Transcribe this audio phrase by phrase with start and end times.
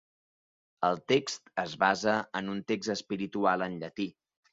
[0.87, 4.09] El text es basa en un text espiritual en llatí.